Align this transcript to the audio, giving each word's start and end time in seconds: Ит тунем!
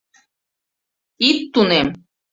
Ит 1.27 1.39
тунем! 1.53 1.87